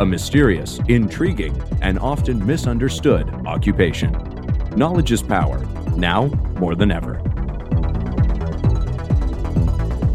[0.00, 4.12] a mysterious, intriguing, and often misunderstood occupation.
[4.76, 5.58] Knowledge is power,
[5.96, 6.26] now
[6.58, 7.14] more than ever.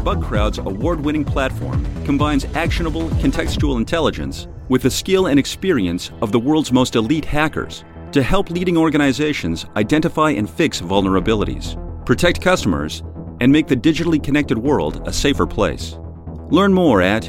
[0.04, 6.38] BugCrowd's award winning platform combines actionable contextual intelligence with the skill and experience of the
[6.38, 11.76] world's most elite hackers to help leading organizations identify and fix vulnerabilities,
[12.06, 13.02] protect customers,
[13.40, 15.98] and make the digitally connected world a safer place.
[16.50, 17.24] Learn more at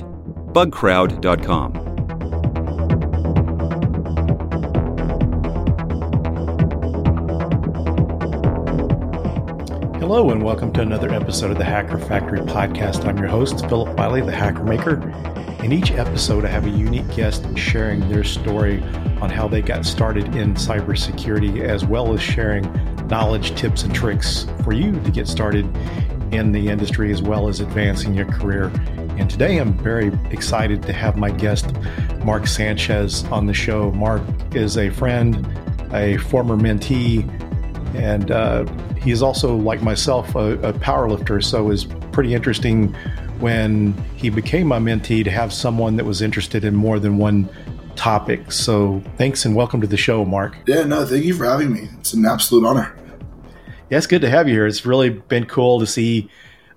[0.53, 1.94] bugcrowd.com.
[10.07, 13.05] Hello, and welcome to another episode of the Hacker Factory podcast.
[13.05, 15.01] I'm your host, Philip Wiley, the Hacker Maker.
[15.63, 18.83] In each episode, I have a unique guest sharing their story
[19.19, 22.71] on how they got started in cybersecurity, as well as sharing
[23.07, 25.65] knowledge, tips, and tricks for you to get started
[26.31, 28.65] in the industry, as well as advancing your career.
[29.17, 31.73] And today, I'm very excited to have my guest,
[32.23, 33.89] Mark Sanchez, on the show.
[33.89, 34.21] Mark
[34.53, 35.35] is a friend,
[35.91, 37.27] a former mentee,
[37.95, 38.65] and uh,
[39.05, 41.39] he is also, like myself, a, a power lifter.
[41.39, 42.91] So it was pretty interesting
[43.39, 47.47] when he became my mentee to have someone that was interested in more than one
[47.95, 48.51] topic.
[48.51, 50.57] So thanks and welcome to the show, Mark.
[50.65, 51.87] Yeah, no, thank you for having me.
[51.99, 52.95] It's an absolute honor.
[53.91, 54.65] Yeah, it's good to have you here.
[54.65, 56.27] It's really been cool to see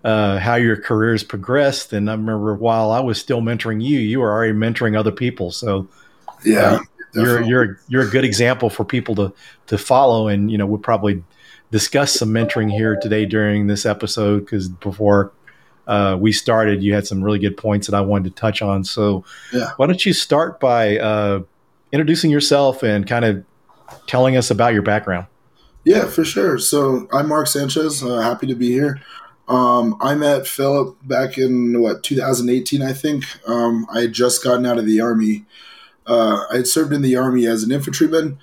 [0.05, 1.95] uh, how your career has progressed.
[1.95, 5.51] And I remember while I was still mentoring you, you were already mentoring other people.
[5.51, 5.89] So
[6.45, 6.81] yeah, uh,
[7.15, 9.33] you're you're you're a good example for people to
[9.69, 10.29] to follow.
[10.29, 11.25] And you know, we'll probably
[11.71, 15.33] discuss some mentoring here today during this episode because before
[15.87, 18.85] uh, we started, you had some really good points that I wanted to touch on.
[18.85, 19.71] So, yeah.
[19.77, 21.41] why don't you start by uh,
[21.93, 23.45] introducing yourself and kind of
[24.07, 25.27] telling us about your background?
[25.85, 26.59] Yeah, for sure.
[26.59, 28.03] So, I'm Mark Sanchez.
[28.03, 29.01] Uh, happy to be here.
[29.49, 33.25] Um, I met Philip back in what 2018, I think.
[33.49, 35.47] Um, I had just gotten out of the army.
[36.07, 38.39] Uh, I had served in the army as an infantryman.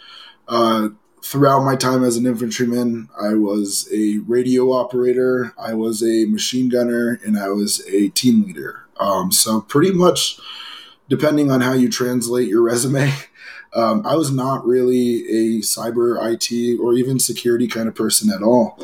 [1.26, 6.70] Throughout my time as an infantryman, I was a radio operator, I was a machine
[6.70, 8.86] gunner, and I was a team leader.
[9.00, 10.38] Um, so pretty much,
[11.10, 13.12] depending on how you translate your resume,
[13.74, 18.44] um, I was not really a cyber IT or even security kind of person at
[18.44, 18.78] all.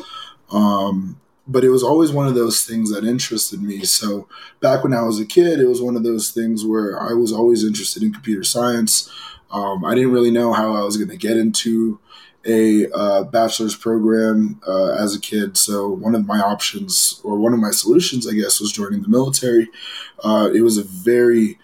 [0.50, 3.84] Um, but it was always one of those things that interested me.
[3.84, 4.26] So
[4.58, 7.32] back when I was a kid, it was one of those things where I was
[7.32, 9.08] always interested in computer science.
[9.52, 12.00] Um, I didn't really know how I was going to get into
[12.46, 15.56] a uh, bachelor's program uh, as a kid.
[15.56, 19.08] So one of my options, or one of my solutions, I guess, was joining the
[19.08, 19.68] military.
[20.24, 21.58] Uh, it was a very,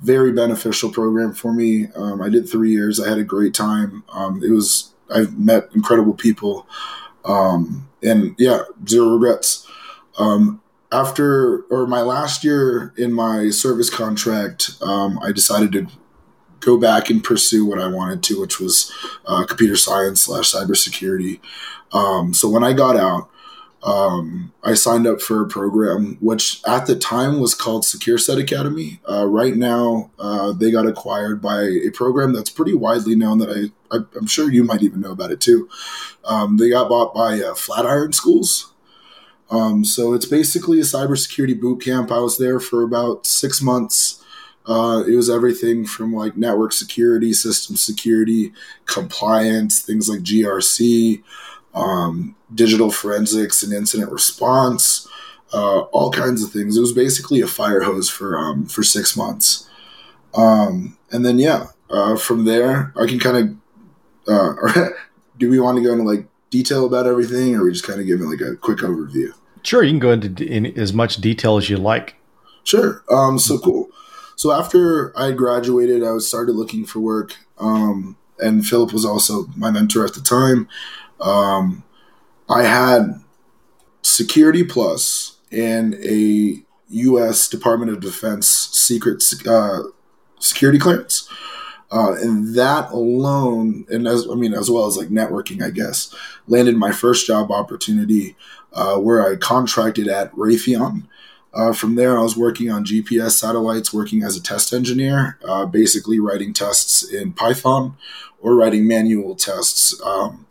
[0.00, 1.88] very beneficial program for me.
[1.94, 3.00] Um, I did three years.
[3.00, 4.04] I had a great time.
[4.12, 6.66] Um, it was I've met incredible people,
[7.24, 9.66] um, and yeah, zero regrets.
[10.18, 15.86] Um, after or my last year in my service contract, um, I decided to
[16.62, 18.92] go back and pursue what I wanted to, which was
[19.26, 21.40] uh, computer science slash cybersecurity.
[21.92, 23.28] Um, so when I got out,
[23.82, 28.38] um, I signed up for a program which at the time was called Secure Set
[28.38, 29.00] Academy.
[29.10, 33.50] Uh, right now, uh, they got acquired by a program that's pretty widely known that
[33.50, 35.68] I, I am sure you might even know about it too.
[36.24, 38.72] Um, they got bought by uh, Flatiron Schools.
[39.50, 42.10] Um, so it's basically a cybersecurity boot camp.
[42.10, 44.21] I was there for about six months.
[44.66, 48.52] Uh, it was everything from like network security, system security,
[48.86, 51.22] compliance, things like GRC,
[51.74, 55.08] um, digital forensics and incident response,
[55.52, 56.76] uh, all kinds of things.
[56.76, 59.68] It was basically a fire hose for um, for six months,
[60.34, 63.56] um, and then yeah, uh, from there I can kind of.
[64.28, 64.90] Uh,
[65.38, 68.06] do we want to go into like detail about everything, or we just kind of
[68.06, 69.32] giving like a quick overview?
[69.64, 72.14] Sure, you can go into in as much detail as you like.
[72.64, 73.02] Sure.
[73.10, 73.90] Um, so cool.
[74.36, 77.36] So after I graduated, I started looking for work.
[77.58, 80.68] Um, and Philip was also my mentor at the time.
[81.20, 81.84] Um,
[82.48, 83.20] I had
[84.02, 87.48] Security Plus and a U.S.
[87.48, 89.80] Department of Defense secret uh,
[90.38, 91.28] security clearance.
[91.90, 96.14] Uh, and that alone, and as I mean, as well as like networking, I guess,
[96.48, 98.34] landed my first job opportunity
[98.72, 101.06] uh, where I contracted at Raytheon
[101.54, 105.66] Uh, from there, I was working on GPS satellites, working as a test engineer, uh,
[105.66, 107.96] basically writing tests in Python
[108.40, 110.00] or writing manual tests.
[110.02, 110.46] Um,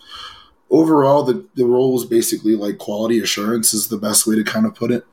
[0.70, 4.66] overall, the, the role was basically like quality assurance, is the best way to kind
[4.66, 5.06] of put it.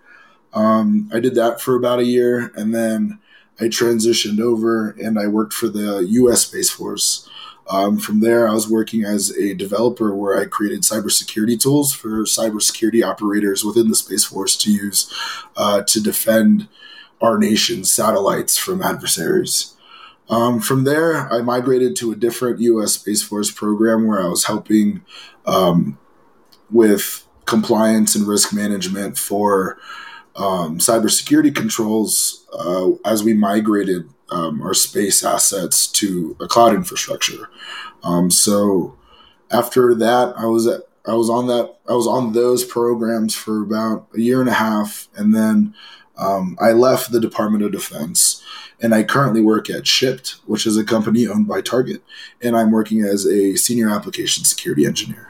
[0.52, 3.18] Um, I did that for about a year, and then
[3.60, 6.46] I transitioned over and I worked for the U.S.
[6.46, 7.28] Space Force.
[7.68, 12.24] Um, from there, I was working as a developer where I created cybersecurity tools for
[12.24, 15.12] cybersecurity operators within the Space Force to use
[15.56, 16.68] uh, to defend
[17.20, 19.74] our nation's satellites from adversaries.
[20.30, 22.92] Um, from there, I migrated to a different U.S.
[22.92, 25.02] Space Force program where I was helping
[25.46, 25.98] um,
[26.70, 29.78] with compliance and risk management for
[30.36, 37.50] um, cybersecurity controls uh, as we migrated um, our space assets to a cloud infrastructure.
[38.02, 38.96] Um, so
[39.50, 43.62] after that, I was at, I was on that I was on those programs for
[43.62, 45.74] about a year and a half, and then
[46.18, 48.42] um, I left the Department of Defense,
[48.80, 52.02] and I currently work at Shipt, which is a company owned by Target,
[52.42, 55.27] and I'm working as a senior application security engineer.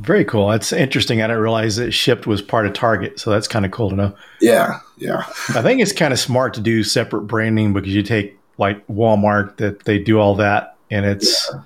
[0.00, 0.48] Very cool.
[0.48, 1.20] That's interesting.
[1.20, 3.96] I didn't realize that Shipt was part of Target, so that's kind of cool to
[3.96, 4.14] know.
[4.40, 5.24] Yeah, yeah.
[5.50, 9.58] I think it's kind of smart to do separate branding because you take like Walmart
[9.58, 11.60] that they do all that, and it's yeah.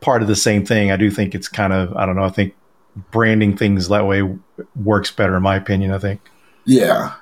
[0.00, 0.90] part of the same thing.
[0.90, 2.24] I do think it's kind of I don't know.
[2.24, 2.56] I think
[3.12, 4.22] branding things that way
[4.74, 5.92] works better, in my opinion.
[5.92, 6.20] I think.
[6.64, 7.14] Yeah,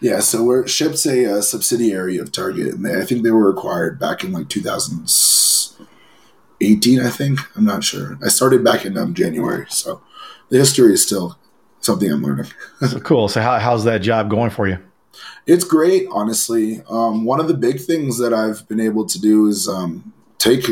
[0.00, 0.20] yeah.
[0.20, 3.98] So we're Shipt's a, a subsidiary of Target, and they, I think they were acquired
[3.98, 5.08] back in like 2000.
[6.60, 7.40] 18, I think.
[7.56, 8.18] I'm not sure.
[8.24, 10.00] I started back in um, January, so
[10.48, 11.38] the history is still
[11.80, 12.50] something I'm learning.
[12.88, 13.28] so cool.
[13.28, 14.78] So how, how's that job going for you?
[15.46, 16.82] It's great, honestly.
[16.88, 20.64] Um, one of the big things that I've been able to do is um, take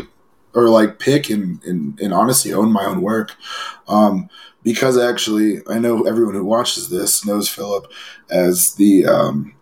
[0.54, 3.34] or like pick and, and, and honestly own my own work.
[3.88, 4.28] Um,
[4.62, 7.90] because actually, I know everyone who watches this knows Philip
[8.30, 9.54] as the um,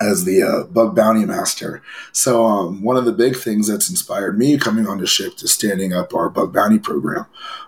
[0.00, 1.82] as the uh, bug bounty master.
[2.12, 5.48] So um, one of the big things that's inspired me coming on the ship to
[5.48, 7.26] standing up our bug bounty program.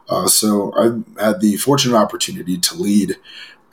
[0.09, 3.17] Uh, so I've had the fortunate opportunity to lead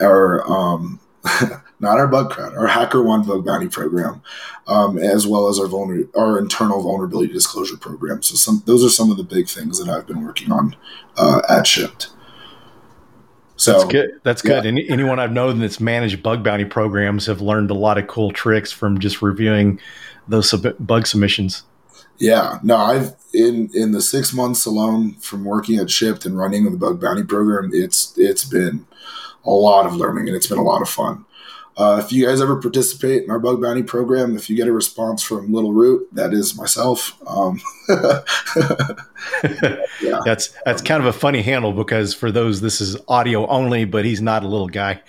[0.00, 1.00] our um,
[1.80, 4.22] not our bug crowd, our HackerOne bug bounty program,
[4.66, 8.22] um, as well as our vulner- our internal vulnerability disclosure program.
[8.22, 10.76] So some those are some of the big things that I've been working on
[11.16, 12.10] uh, at Shipt.
[13.60, 14.20] So that's good.
[14.22, 14.64] That's good.
[14.64, 14.82] Yeah.
[14.88, 18.72] anyone I've known that's managed bug bounty programs have learned a lot of cool tricks
[18.72, 19.78] from just reviewing
[20.28, 21.62] those sub- bug submissions.
[22.18, 26.64] Yeah, no, I've in in the six months alone from working at Shipt and running
[26.64, 28.86] the bug bounty program, it's it's been
[29.44, 31.24] a lot of learning and it's been a lot of fun.
[31.76, 34.72] Uh, if you guys ever participate in our bug bounty program, if you get a
[34.72, 37.16] response from Little Root, that is myself.
[37.26, 37.60] Um,
[40.02, 40.20] yeah.
[40.24, 44.04] That's that's kind of a funny handle because for those this is audio only, but
[44.04, 45.00] he's not a little guy.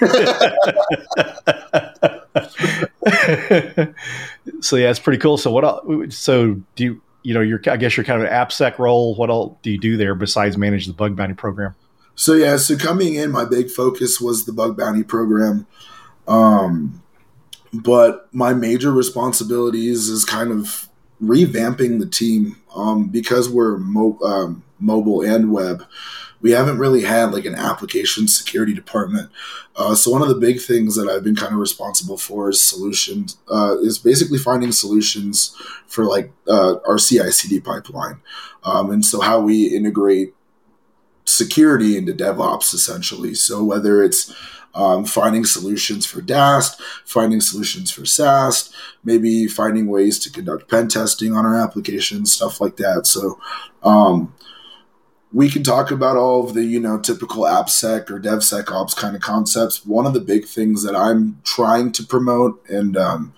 [4.60, 5.36] so yeah, it's pretty cool.
[5.36, 5.64] So what?
[5.64, 7.02] Else, so do you?
[7.22, 9.14] You know, you're I guess you're kind of an AppSec role.
[9.14, 11.74] What all do you do there besides manage the bug bounty program?
[12.14, 15.66] So yeah, so coming in, my big focus was the bug bounty program.
[16.30, 17.02] Um,
[17.72, 20.88] but my major responsibilities is kind of
[21.22, 25.84] revamping the team um, because we're mo- um, mobile and web.
[26.40, 29.30] We haven't really had like an application security department.
[29.76, 32.62] Uh, so one of the big things that I've been kind of responsible for is
[32.62, 33.36] solutions.
[33.52, 35.54] Uh, is basically finding solutions
[35.86, 38.20] for like uh, our CI/CD pipeline,
[38.64, 40.34] um, and so how we integrate
[41.26, 43.34] security into DevOps essentially.
[43.34, 44.34] So whether it's
[44.74, 48.74] um, finding solutions for DAST, finding solutions for SAST,
[49.04, 53.06] maybe finding ways to conduct pen testing on our applications, stuff like that.
[53.06, 53.40] So
[53.82, 54.34] um,
[55.32, 59.22] we can talk about all of the you know typical AppSec or DevSecOps kind of
[59.22, 59.84] concepts.
[59.84, 63.32] One of the big things that I'm trying to promote and um,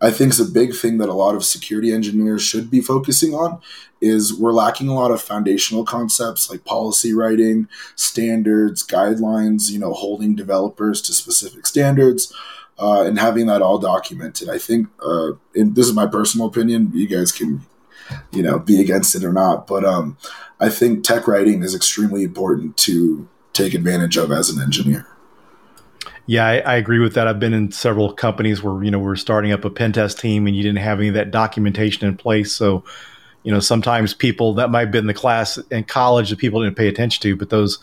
[0.00, 3.34] I think is a big thing that a lot of security engineers should be focusing
[3.34, 3.60] on
[4.00, 9.92] is we're lacking a lot of foundational concepts like policy writing, standards, guidelines, you know,
[9.92, 12.32] holding developers to specific standards,
[12.78, 14.48] uh, and having that all documented.
[14.48, 17.60] I think, uh, and this is my personal opinion, you guys can,
[18.32, 20.16] you know, be against it or not, but um,
[20.58, 25.06] I think tech writing is extremely important to take advantage of as an engineer.
[26.26, 27.26] Yeah, I, I, agree with that.
[27.26, 30.46] I've been in several companies where you know we're starting up a pen test team,
[30.46, 32.52] and you didn't have any of that documentation in place.
[32.52, 32.84] So,
[33.42, 36.76] you know, sometimes people that might have been the class in college that people didn't
[36.76, 37.78] pay attention to, but those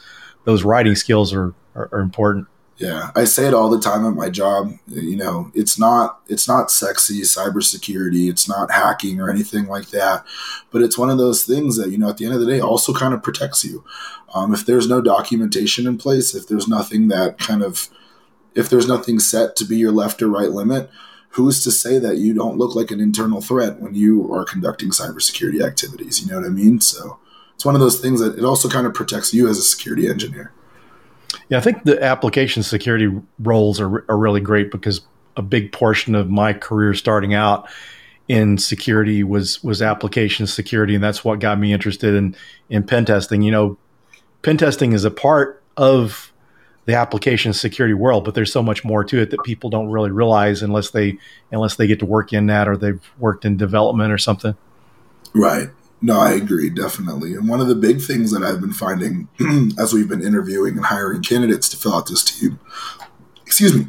[0.46, 2.48] those writing skills are are, are important.
[2.77, 4.77] Yeah, I say it all the time at my job.
[4.88, 10.24] You know, it's not it's not sexy cybersecurity, it's not hacking or anything like that,
[10.72, 12.60] but it's one of those things that you know at the end of the day
[12.60, 13.84] also kind of protects you.
[14.36, 17.89] Um, if there's no documentation in place, if there's nothing that kind of
[18.58, 20.90] if there's nothing set to be your left or right limit,
[21.30, 24.90] who's to say that you don't look like an internal threat when you are conducting
[24.90, 26.22] cybersecurity activities?
[26.22, 26.82] You know what I mean?
[26.82, 27.20] So
[27.54, 30.10] it's one of those things that it also kind of protects you as a security
[30.10, 30.52] engineer.
[31.50, 33.10] Yeah, I think the application security
[33.40, 35.02] roles are, are really great because
[35.36, 37.70] a big portion of my career starting out
[38.28, 42.36] in security was was application security, and that's what got me interested in
[42.70, 43.42] in pen testing.
[43.42, 43.78] You know,
[44.42, 46.34] pen testing is a part of
[46.88, 50.10] the application security world, but there's so much more to it that people don't really
[50.10, 51.17] realize unless they
[51.51, 54.56] unless they get to work in that or they've worked in development or something.
[55.34, 55.70] Right.
[56.01, 57.34] No, I agree, definitely.
[57.34, 59.27] And one of the big things that I've been finding
[59.77, 62.58] as we've been interviewing and hiring candidates to fill out this team,
[63.46, 63.88] excuse me,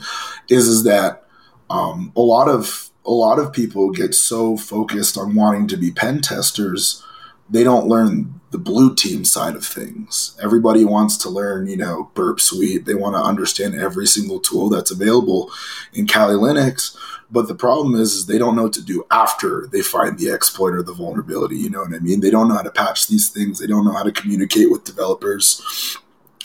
[0.49, 1.25] is is that
[1.71, 5.93] um, a lot of a lot of people get so focused on wanting to be
[5.93, 7.05] pen testers,
[7.50, 10.38] they don't learn the blue team side of things.
[10.43, 12.87] Everybody wants to learn, you know, Burp Suite.
[12.87, 15.50] They want to understand every single tool that's available
[15.93, 16.97] in Kali Linux
[17.31, 20.31] but the problem is, is they don't know what to do after they find the
[20.31, 21.57] exploit or the vulnerability.
[21.57, 22.21] You know what I mean?
[22.21, 23.59] They don't know how to patch these things.
[23.59, 25.99] They don't know how to communicate with developers.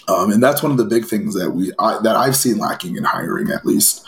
[0.09, 2.97] Um, and that's one of the big things that we I, that I've seen lacking
[2.97, 4.05] in hiring, at least,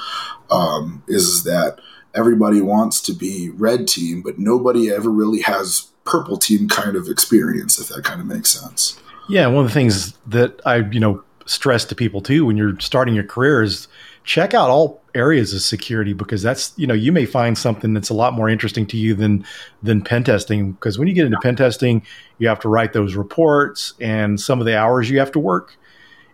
[0.51, 1.79] um, is that
[2.13, 7.07] everybody wants to be red team, but nobody ever really has purple team kind of
[7.07, 8.99] experience, if that kind of makes sense.
[9.27, 12.79] Yeah, one of the things that I you know stress to people too when you're
[12.79, 13.87] starting your career is
[14.23, 18.09] check out all areas of security because that's you know you may find something that's
[18.09, 19.45] a lot more interesting to you than
[19.83, 22.01] than pen testing because when you get into pen testing
[22.39, 25.77] you have to write those reports and some of the hours you have to work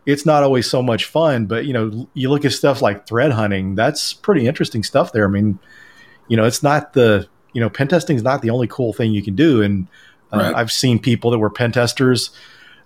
[0.06, 3.32] it's not always so much fun but you know you look at stuff like threat
[3.32, 5.60] hunting that's pretty interesting stuff there i mean
[6.30, 9.12] you know it's not the you know pen testing is not the only cool thing
[9.12, 9.88] you can do and
[10.34, 10.55] uh, right.
[10.55, 12.31] i've seen people that were pen testers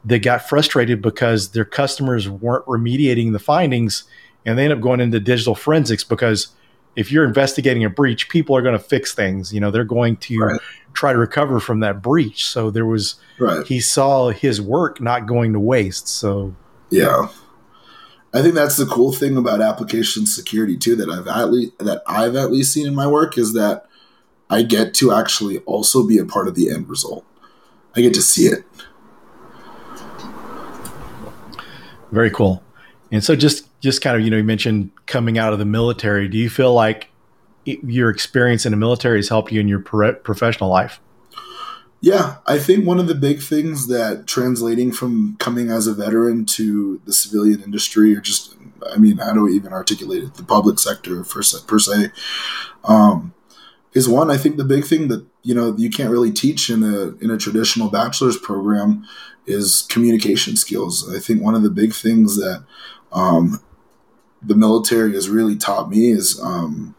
[0.03, 4.03] that got frustrated because their customers weren't remediating the findings
[4.45, 6.49] and they end up going into digital forensics because
[6.95, 9.53] if you're investigating a breach, people are going to fix things.
[9.53, 10.61] You know, they're going to right.
[10.93, 12.45] try to recover from that breach.
[12.45, 13.65] So there was, right.
[13.65, 16.07] he saw his work not going to waste.
[16.07, 16.55] So,
[16.89, 17.27] yeah.
[18.33, 22.03] I think that's the cool thing about application security too that I've at least that
[22.05, 23.85] I've at least seen in my work is that
[24.49, 27.25] I get to actually also be a part of the end result.
[27.95, 28.63] I get to see it.
[32.11, 32.63] Very cool.
[33.11, 36.27] And so just just kind of, you know, you mentioned coming out of the military.
[36.27, 37.09] Do you feel like
[37.65, 40.99] it, your experience in the military has helped you in your pro- professional life?
[42.01, 46.45] Yeah, I think one of the big things that translating from coming as a veteran
[46.47, 48.55] to the civilian industry, or just,
[48.91, 52.11] I mean, I don't even articulate it, the public sector per se, per se
[52.83, 53.33] um,
[53.95, 54.29] is one.
[54.29, 57.31] I think the big thing that you know you can't really teach in a in
[57.31, 59.05] a traditional bachelor's program
[59.47, 61.11] is communication skills.
[61.11, 62.65] I think one of the big things that
[63.11, 63.61] um,
[64.41, 66.93] the military has really taught me is um,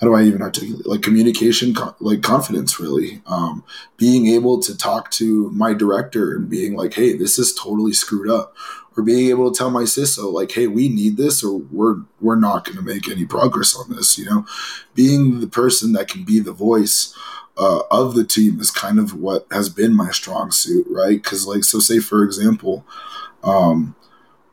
[0.00, 3.64] how do I even articulate like communication, like confidence, really um,
[3.96, 8.30] being able to talk to my director and being like, hey, this is totally screwed
[8.30, 8.54] up,
[8.96, 12.36] or being able to tell my CISO like, hey, we need this, or we're we're
[12.36, 14.18] not going to make any progress on this.
[14.18, 14.46] You know,
[14.94, 17.14] being the person that can be the voice.
[17.58, 21.22] Uh, of the team is kind of what has been my strong suit, right?
[21.22, 22.84] Because, like, so say for example,
[23.42, 23.96] um,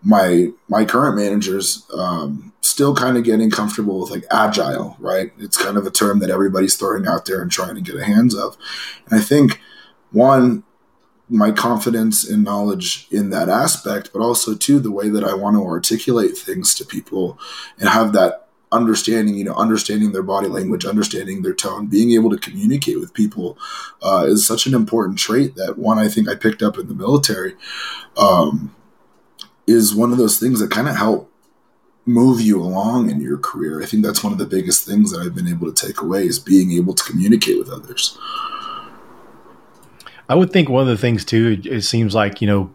[0.04, 5.32] my my current managers um, still kind of getting comfortable with like agile, right?
[5.38, 8.06] It's kind of a term that everybody's throwing out there and trying to get a
[8.06, 8.58] hands of.
[9.10, 9.60] And I think
[10.12, 10.64] one,
[11.30, 15.56] my confidence and knowledge in that aspect, but also two, the way that I want
[15.56, 17.40] to articulate things to people
[17.80, 22.30] and have that understanding, you know, understanding their body language, understanding their tone, being able
[22.30, 23.58] to communicate with people
[24.02, 26.96] uh, is such an important trait that one I think I picked up in the
[26.96, 27.56] military.
[28.18, 28.76] Um,
[29.66, 31.32] is one of those things that kind of help
[32.06, 33.82] move you along in your career.
[33.82, 36.26] I think that's one of the biggest things that I've been able to take away
[36.26, 38.18] is being able to communicate with others.
[40.30, 42.74] I would think one of the things too, it, seems like, you know,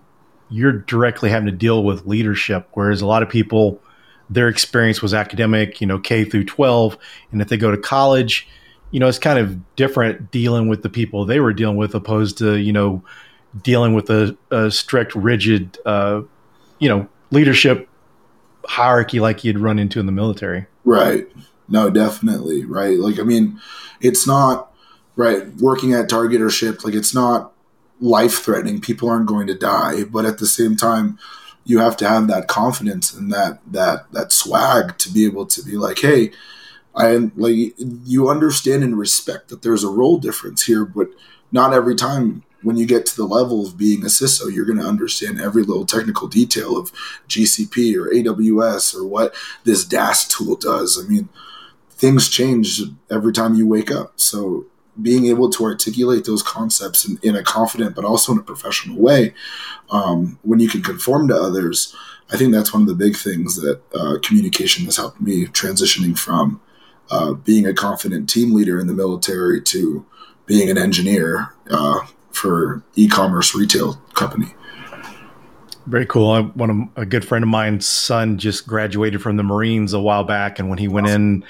[0.51, 3.81] you're directly having to deal with leadership, whereas a lot of people,
[4.31, 6.99] their experience was academic, you know, K through 12.
[7.33, 8.47] And if they go to college,
[8.91, 12.39] you know, it's kind of different dealing with the people they were dealing with opposed
[12.39, 13.03] to, you know,
[13.63, 16.23] dealing with a, a strict, rigid, uh,
[16.79, 17.89] you know, leadership
[18.67, 20.67] hierarchy like you'd run into in the military.
[20.85, 21.27] Right.
[21.69, 22.65] No, definitely.
[22.65, 22.99] Right.
[22.99, 23.61] Like, I mean,
[24.01, 24.73] it's not
[25.19, 26.85] right working at Target or Shipt.
[26.85, 27.53] Like, it's not
[28.01, 28.81] life threatening.
[28.81, 31.19] People aren't going to die, but at the same time,
[31.65, 35.63] you have to have that confidence and that that that swag to be able to
[35.63, 36.31] be like, hey,
[36.95, 41.09] I like you understand and respect that there's a role difference here, but
[41.53, 44.79] not every time when you get to the level of being a CISO, you're going
[44.79, 46.91] to understand every little technical detail of
[47.29, 49.35] GCP or AWS or what
[49.65, 50.99] this DAST tool does.
[51.03, 51.29] I mean,
[51.91, 54.15] things change every time you wake up.
[54.17, 54.67] So
[55.01, 59.01] being able to articulate those concepts in, in a confident but also in a professional
[59.01, 59.35] way
[59.91, 61.95] um, when you can conform to others
[62.33, 66.19] i think that's one of the big things that uh, communication has helped me transitioning
[66.19, 66.61] from
[67.11, 70.05] uh, being a confident team leader in the military to
[70.47, 72.01] being an engineer uh,
[72.31, 74.55] for e-commerce retail company
[75.89, 76.31] very cool.
[76.31, 80.01] I, one of a good friend of mine's son just graduated from the Marines a
[80.01, 81.23] while back, and when he went awesome.
[81.23, 81.45] in,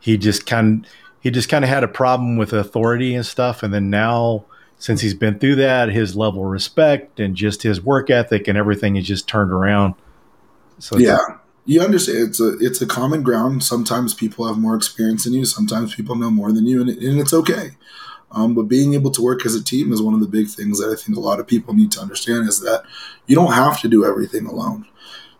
[0.00, 0.86] he just kind
[1.22, 3.62] he just kind of had a problem with authority and stuff.
[3.62, 4.44] And then now,
[4.78, 8.58] since he's been through that, his level of respect and just his work ethic and
[8.58, 9.94] everything is just turned around.
[10.80, 11.18] So yeah,
[11.64, 13.62] you understand it's a it's a common ground.
[13.62, 15.44] Sometimes people have more experience than you.
[15.44, 17.70] Sometimes people know more than you, and, and it's okay.
[18.32, 20.80] Um, but being able to work as a team is one of the big things
[20.80, 22.82] that I think a lot of people need to understand is that
[23.26, 24.86] you don't have to do everything alone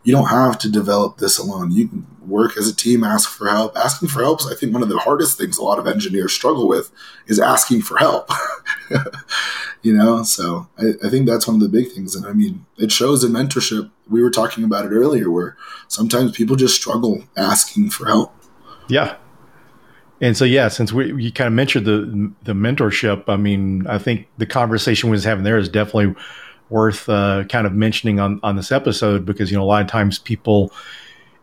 [0.04, 1.70] you don't have to develop this alone.
[1.70, 3.76] You can work as a team, ask for help.
[3.76, 6.32] Asking for help is, I think, one of the hardest things a lot of engineers
[6.32, 6.90] struggle with
[7.26, 8.30] is asking for help.
[9.82, 12.14] you know, so I, I, think that's one of the big things.
[12.14, 13.90] And I mean, it shows in mentorship.
[14.08, 15.56] We were talking about it earlier, where
[15.88, 18.34] sometimes people just struggle asking for help.
[18.88, 19.16] Yeah.
[20.20, 23.98] And so, yeah, since we you kind of mentioned the the mentorship, I mean, I
[23.98, 26.14] think the conversation we was having there is definitely
[26.72, 29.88] worth uh, kind of mentioning on on this episode because you know a lot of
[29.88, 30.72] times people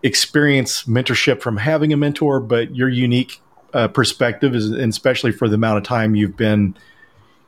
[0.04, 3.42] experience mentorship from having a mentor, but your unique
[3.74, 6.76] uh, perspective is, and especially for the amount of time you've been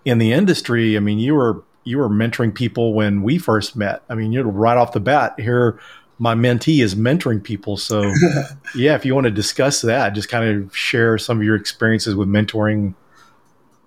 [0.06, 0.96] in the industry.
[0.96, 4.04] I mean, you were you were mentoring people when we first met.
[4.10, 5.80] I mean, you're right off the bat here.
[6.20, 7.78] My mentee is mentoring people.
[7.78, 8.04] So,
[8.76, 12.14] yeah, if you want to discuss that, just kind of share some of your experiences
[12.14, 12.94] with mentoring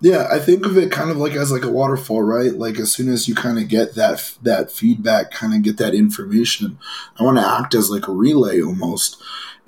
[0.05, 2.53] yeah, I think of it kind of like as like a waterfall, right?
[2.53, 5.95] Like as soon as you kind of get that that feedback, kind of get that
[5.95, 6.77] information,
[7.19, 9.19] I want to act as like a relay almost,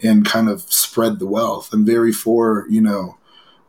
[0.04, 1.74] and kind of spread the wealth.
[1.74, 3.18] I'm very for you know,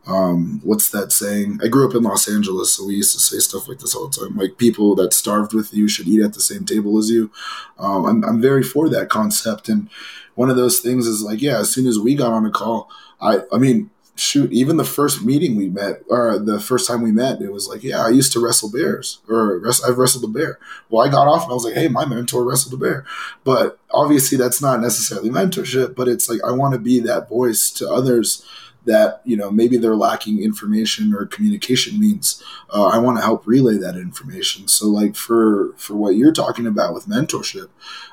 [0.05, 1.59] um, what's that saying?
[1.63, 4.07] I grew up in Los Angeles, so we used to say stuff like this all
[4.07, 4.37] the time.
[4.37, 7.31] Like people that starved with you should eat at the same table as you.
[7.79, 9.89] Um, I'm I'm very for that concept, and
[10.35, 12.91] one of those things is like, yeah, as soon as we got on a call,
[13.19, 17.11] I I mean shoot, even the first meeting we met, or the first time we
[17.11, 20.59] met, it was like, yeah, I used to wrestle bears, or I've wrestled a bear.
[20.89, 23.05] Well, I got off and I was like, hey, my mentor wrestled a bear.
[23.43, 27.71] But obviously, that's not necessarily mentorship, but it's like I want to be that voice
[27.71, 28.45] to others
[28.85, 33.45] that you know maybe they're lacking information or communication means uh, i want to help
[33.45, 37.67] relay that information so like for for what you're talking about with mentorship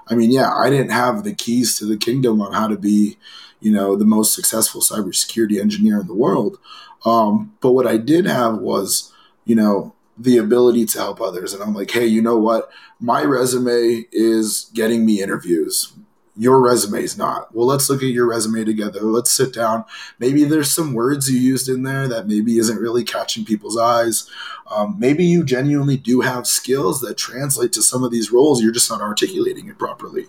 [0.09, 3.16] i mean yeah i didn't have the keys to the kingdom on how to be
[3.66, 6.57] you know, the most successful cybersecurity engineer in the world.
[7.05, 9.12] Um, but what I did have was,
[9.44, 11.52] you know, the ability to help others.
[11.52, 12.70] And I'm like, hey, you know what?
[13.00, 15.92] My resume is getting me interviews
[16.37, 17.55] your resume is not.
[17.55, 19.01] Well, let's look at your resume together.
[19.01, 19.85] Let's sit down.
[20.18, 24.29] Maybe there's some words you used in there that maybe isn't really catching people's eyes.
[24.70, 28.62] Um, maybe you genuinely do have skills that translate to some of these roles.
[28.62, 30.27] You're just not articulating it properly.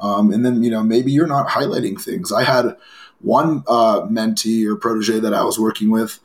[0.00, 2.32] Um, and then, you know, maybe you're not highlighting things.
[2.32, 2.76] I had
[3.20, 6.20] one uh, mentee or protege that I was working with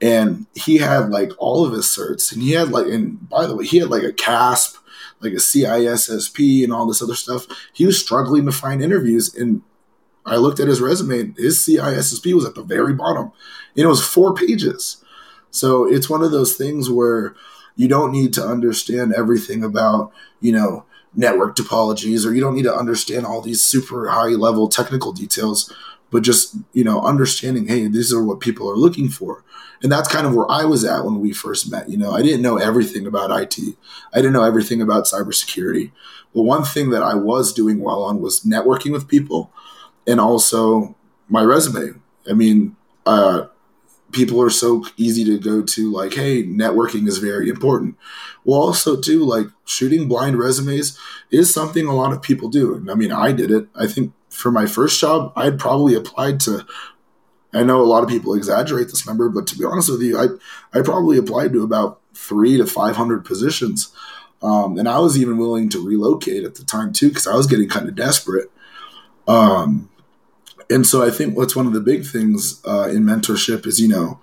[0.00, 3.56] and he had like all of his certs and he had like and by the
[3.56, 4.76] way he had like a CASP
[5.24, 7.46] like a CISSP and all this other stuff.
[7.72, 9.34] He was struggling to find interviews.
[9.34, 9.62] And
[10.26, 13.32] I looked at his resume, his CISSP was at the very bottom.
[13.76, 15.02] And it was four pages.
[15.50, 17.34] So it's one of those things where
[17.76, 20.84] you don't need to understand everything about, you know,
[21.14, 25.72] network topologies, or you don't need to understand all these super high level technical details,
[26.14, 29.44] but just, you know, understanding, hey, these are what people are looking for
[29.84, 31.90] and that's kind of where I was at when we first met.
[31.90, 33.58] You know, I didn't know everything about IT.
[34.14, 35.92] I didn't know everything about cybersecurity.
[36.34, 39.52] But one thing that I was doing well on was networking with people
[40.06, 40.96] and also
[41.28, 42.00] my resume.
[42.28, 43.48] I mean, uh,
[44.10, 47.96] people are so easy to go to like, hey, networking is very important.
[48.44, 50.98] Well, also too, like shooting blind resumes
[51.30, 52.86] is something a lot of people do.
[52.90, 53.68] I mean, I did it.
[53.74, 56.66] I think for my first job, I'd probably applied to
[57.54, 60.18] I know a lot of people exaggerate this number, but to be honest with you,
[60.18, 60.26] I
[60.76, 63.92] I probably applied to about three to five hundred positions,
[64.42, 67.46] um, and I was even willing to relocate at the time too because I was
[67.46, 68.50] getting kind of desperate.
[69.28, 69.88] Um,
[70.68, 73.88] and so I think what's one of the big things uh, in mentorship is you
[73.88, 74.20] know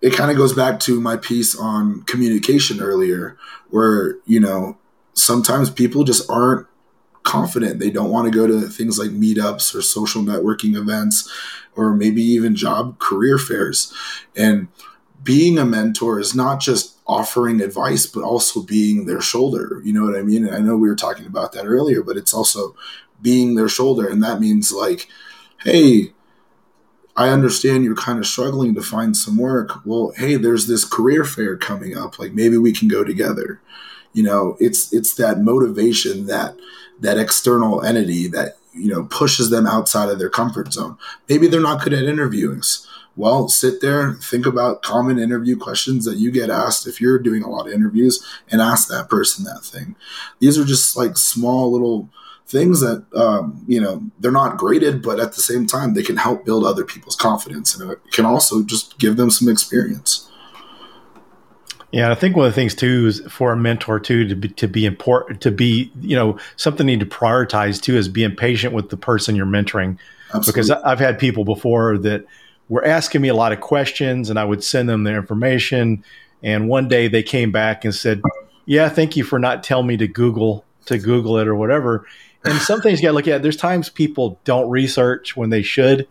[0.00, 3.36] it kind of goes back to my piece on communication earlier,
[3.68, 4.78] where you know
[5.12, 6.66] sometimes people just aren't
[7.22, 7.78] confident.
[7.78, 11.30] They don't want to go to things like meetups or social networking events
[11.76, 13.92] or maybe even job career fairs.
[14.36, 14.68] And
[15.22, 19.80] being a mentor is not just offering advice, but also being their shoulder.
[19.84, 20.46] You know what I mean?
[20.46, 22.74] And I know we were talking about that earlier, but it's also
[23.20, 24.08] being their shoulder.
[24.08, 25.08] And that means like,
[25.58, 26.12] hey,
[27.16, 29.84] I understand you're kind of struggling to find some work.
[29.84, 32.18] Well, hey, there's this career fair coming up.
[32.18, 33.60] Like maybe we can go together.
[34.12, 36.56] You know, it's it's that motivation that
[37.00, 40.96] that external entity that you know pushes them outside of their comfort zone.
[41.28, 42.62] Maybe they're not good at interviewing.
[43.16, 47.42] Well, sit there, think about common interview questions that you get asked if you're doing
[47.42, 49.96] a lot of interviews, and ask that person that thing.
[50.38, 52.08] These are just like small little
[52.46, 56.16] things that um, you know they're not graded, but at the same time they can
[56.16, 60.29] help build other people's confidence, and it can also just give them some experience.
[61.92, 64.48] Yeah, I think one of the things too is for a mentor too to be,
[64.48, 68.36] to be important to be you know something you need to prioritize too is being
[68.36, 69.98] patient with the person you're mentoring.
[70.32, 70.52] Absolutely.
[70.52, 72.24] Because I've had people before that
[72.68, 76.04] were asking me a lot of questions, and I would send them their information,
[76.42, 78.22] and one day they came back and said,
[78.66, 82.06] "Yeah, thank you for not telling me to Google to Google it or whatever."
[82.44, 83.42] And some things you got to look at.
[83.42, 86.06] There's times people don't research when they should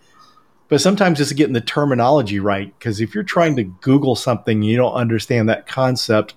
[0.69, 4.65] but sometimes it's getting the terminology right because if you're trying to google something and
[4.65, 6.33] you don't understand that concept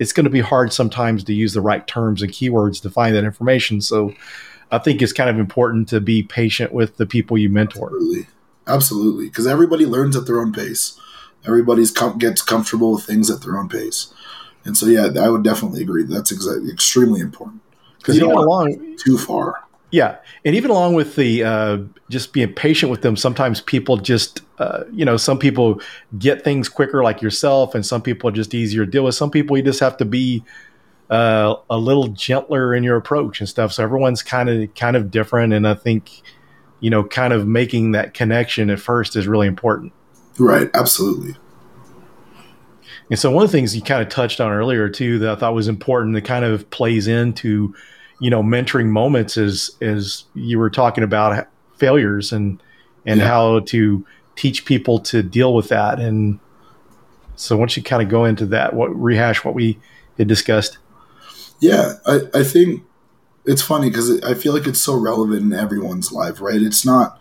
[0.00, 3.14] it's going to be hard sometimes to use the right terms and keywords to find
[3.14, 3.80] that information.
[3.80, 4.12] So
[4.72, 7.88] i think it's kind of important to be patient with the people you mentor.
[7.88, 8.26] Absolutely.
[8.66, 9.24] Absolutely.
[9.26, 10.98] Because everybody learns at their own pace.
[11.44, 14.12] Everybody's com- gets comfortable with things at their own pace.
[14.64, 16.04] And so yeah i would definitely agree.
[16.04, 17.60] That's exa- extremely important.
[17.98, 22.32] Because you don't want along, too far yeah, and even along with the uh, just
[22.32, 25.80] being patient with them, sometimes people just uh, you know some people
[26.18, 29.14] get things quicker, like yourself, and some people are just easier to deal with.
[29.14, 30.44] Some people you just have to be
[31.10, 33.72] uh, a little gentler in your approach and stuff.
[33.72, 36.22] So everyone's kind of kind of different, and I think
[36.80, 39.92] you know, kind of making that connection at first is really important.
[40.38, 40.70] Right.
[40.74, 41.36] Absolutely.
[43.10, 45.34] And so one of the things you kind of touched on earlier too that I
[45.36, 47.74] thought was important that kind of plays into
[48.20, 52.62] you know mentoring moments is is you were talking about failures and
[53.06, 53.26] and yeah.
[53.26, 54.04] how to
[54.36, 55.98] teach people to deal with that.
[55.98, 56.38] And
[57.36, 59.78] so once you kind of go into that what rehash what we
[60.18, 60.78] had discussed?
[61.60, 62.84] Yeah i, I think
[63.44, 66.60] it's funny because i feel like it's so relevant in everyone's life right?
[66.60, 67.18] It's not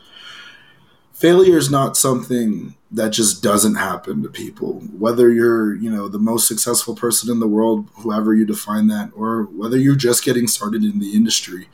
[1.19, 4.81] failure is not something that just doesn't happen to people.
[4.97, 9.11] Whether you're you know the most successful person in the world whoever you define that
[9.15, 11.67] or whether you're just getting started in the industry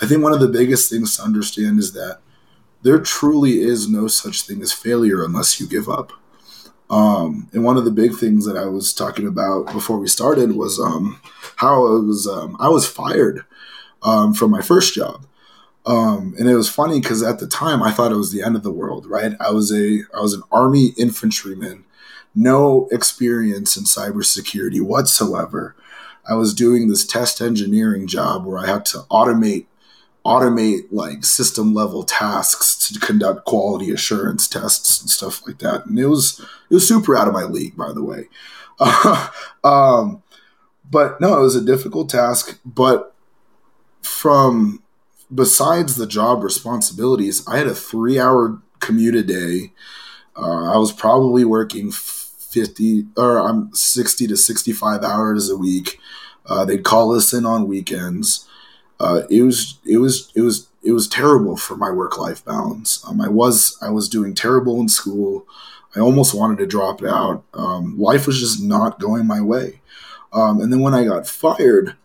[0.00, 2.20] i think one of the biggest things to understand is that
[2.82, 6.12] there truly is no such thing as failure unless you give up.
[6.88, 10.56] Um, and one of the big things that i was talking about before we started
[10.56, 11.20] was um,
[11.56, 13.44] how i was um, i was fired
[14.02, 15.24] um, from my first job
[15.86, 18.56] um, and it was funny because at the time I thought it was the end
[18.56, 19.32] of the world, right?
[19.40, 21.84] I was a I was an army infantryman,
[22.34, 25.74] no experience in cybersecurity whatsoever.
[26.28, 29.66] I was doing this test engineering job where I had to automate
[30.24, 35.86] automate like system level tasks to conduct quality assurance tests and stuff like that.
[35.86, 38.28] And it was it was super out of my league, by the way.
[39.64, 40.22] um,
[40.90, 42.60] but no, it was a difficult task.
[42.64, 43.14] But
[44.02, 44.82] from
[45.32, 49.72] besides the job responsibilities, I had a three hour commute a day.
[50.36, 56.00] Uh, I was probably working 50 or I'm um, 60 to 65 hours a week.
[56.46, 58.48] Uh, they'd call us in on weekends.
[58.98, 63.04] Uh, it was, it was, it was, it was terrible for my work life balance.
[63.06, 65.46] Um, I was, I was doing terrible in school.
[65.94, 67.44] I almost wanted to drop out.
[67.54, 69.80] Um, life was just not going my way.
[70.32, 71.96] Um, and then when I got fired,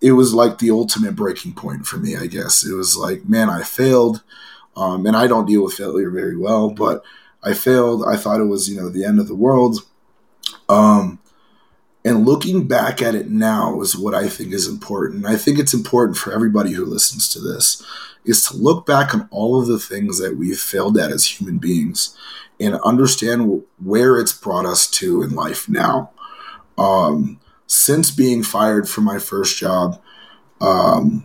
[0.00, 2.64] it was like the ultimate breaking point for me, I guess.
[2.64, 4.22] It was like, man, I failed.
[4.76, 7.02] Um, and I don't deal with failure very well, but
[7.42, 8.04] I failed.
[8.06, 9.78] I thought it was, you know, the end of the world.
[10.68, 11.18] Um,
[12.04, 15.26] and looking back at it now is what I think is important.
[15.26, 17.84] I think it's important for everybody who listens to this
[18.24, 21.58] is to look back on all of the things that we've failed at as human
[21.58, 22.16] beings
[22.60, 26.10] and understand where it's brought us to in life now.
[26.76, 30.00] Um, since being fired from my first job,
[30.60, 31.24] um,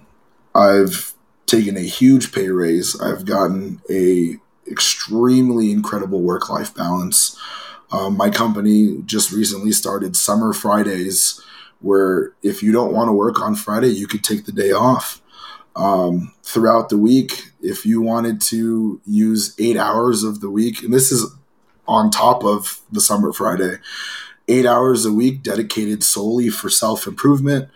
[0.53, 1.13] I've
[1.47, 2.99] taken a huge pay raise.
[3.01, 4.37] I've gotten a
[4.69, 7.39] extremely incredible work life balance.
[7.91, 11.41] Um, my company just recently started summer Fridays,
[11.79, 15.21] where if you don't want to work on Friday, you could take the day off.
[15.75, 20.93] Um, throughout the week, if you wanted to use eight hours of the week, and
[20.93, 21.33] this is
[21.87, 23.77] on top of the summer Friday,
[24.47, 27.69] eight hours a week dedicated solely for self improvement.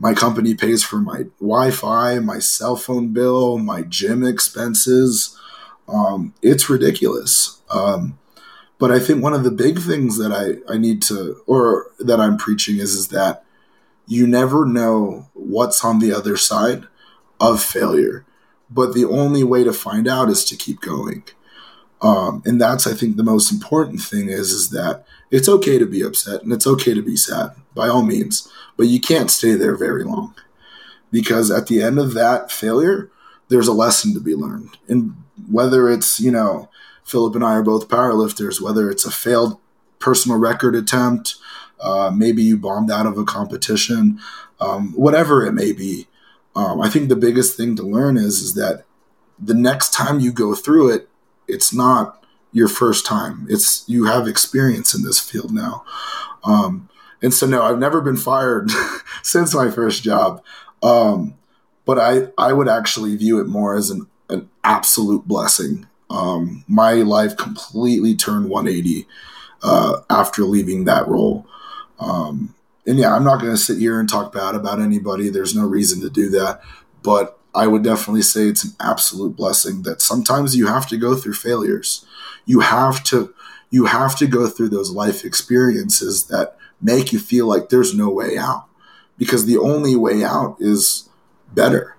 [0.00, 5.36] my company pays for my Wi-Fi, my cell phone bill, my gym expenses.
[5.88, 7.60] Um, it's ridiculous.
[7.70, 8.18] Um,
[8.78, 12.20] but I think one of the big things that I, I need to, or that
[12.20, 13.44] I'm preaching is, is that
[14.06, 16.84] you never know what's on the other side
[17.40, 18.24] of failure.
[18.70, 21.24] But the only way to find out is to keep going.
[22.00, 25.86] Um, and that's, I think, the most important thing is, is that it's okay to
[25.86, 29.54] be upset and it's okay to be sad by all means, but you can't stay
[29.54, 30.34] there very long
[31.10, 33.10] because at the end of that failure,
[33.48, 34.76] there's a lesson to be learned.
[34.88, 35.16] And
[35.50, 36.68] whether it's, you know,
[37.04, 39.58] Philip and I are both powerlifters, whether it's a failed
[39.98, 41.36] personal record attempt,
[41.80, 44.20] uh, maybe you bombed out of a competition,
[44.60, 46.06] um, whatever it may be.
[46.54, 48.84] Um, I think the biggest thing to learn is is that
[49.38, 51.08] the next time you go through it,
[51.48, 53.46] it's not your first time.
[53.48, 55.84] It's you have experience in this field now.
[56.44, 56.88] Um,
[57.22, 58.70] and so no, I've never been fired
[59.22, 60.42] since my first job.
[60.82, 61.34] Um,
[61.84, 65.86] but I, I would actually view it more as an, an absolute blessing.
[66.10, 69.06] Um, my life completely turned 180
[69.62, 71.46] uh, after leaving that role.
[71.98, 72.54] Um,
[72.86, 75.28] and yeah, I'm not going to sit here and talk bad about anybody.
[75.28, 76.62] There's no reason to do that.
[77.02, 81.16] But I would definitely say it's an absolute blessing that sometimes you have to go
[81.16, 82.06] through failures.
[82.46, 83.34] You have to
[83.70, 88.08] you have to go through those life experiences that make you feel like there's no
[88.08, 88.66] way out.
[89.18, 91.08] Because the only way out is
[91.52, 91.96] better.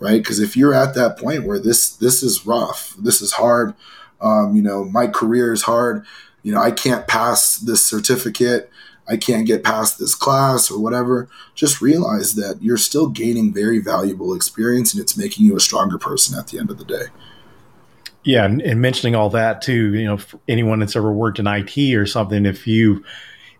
[0.00, 0.20] Right?
[0.20, 3.74] Because if you're at that point where this this is rough, this is hard,
[4.20, 6.04] um, you know, my career is hard,
[6.42, 8.70] you know, I can't pass this certificate
[9.08, 13.78] I can't get past this class or whatever, just realize that you're still gaining very
[13.78, 17.06] valuable experience and it's making you a stronger person at the end of the day.
[18.22, 21.76] Yeah, and, and mentioning all that too, you know, anyone that's ever worked in IT
[21.94, 23.02] or something, if you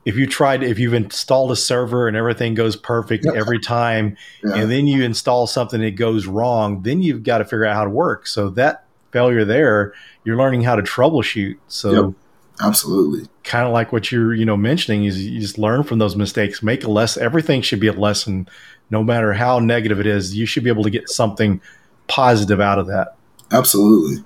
[0.05, 3.33] if you tried if you've installed a server and everything goes perfect yeah.
[3.35, 4.55] every time yeah.
[4.55, 7.85] and then you install something that goes wrong then you've got to figure out how
[7.85, 9.93] to work so that failure there
[10.25, 12.15] you're learning how to troubleshoot so yep.
[12.61, 13.29] Absolutely.
[13.43, 16.63] Kind of like what you're, you know, mentioning is you just learn from those mistakes,
[16.63, 17.23] make a lesson.
[17.23, 18.49] Everything should be a lesson,
[18.91, 20.37] no matter how negative it is.
[20.37, 21.61] You should be able to get something
[22.07, 23.17] positive out of that.
[23.51, 24.23] Absolutely.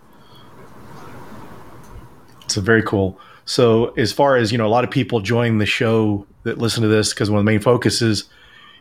[2.45, 3.19] It's a very cool.
[3.47, 6.83] So, as far as you know, a lot of people join the show that listen
[6.83, 8.25] to this because one of the main focuses